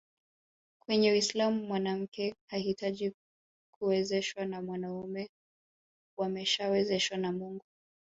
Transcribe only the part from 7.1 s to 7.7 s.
na Mungu